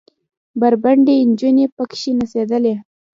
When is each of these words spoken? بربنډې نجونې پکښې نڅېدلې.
بربنډې 0.59 1.15
نجونې 1.29 1.65
پکښې 1.75 2.11
نڅېدلې. 2.19 2.75